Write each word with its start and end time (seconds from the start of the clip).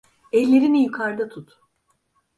Ellerini 0.31 0.83
yukarıda 0.83 1.29
tut. 1.29 1.59